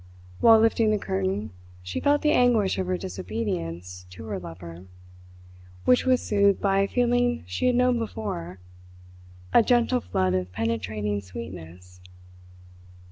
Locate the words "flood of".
10.01-10.51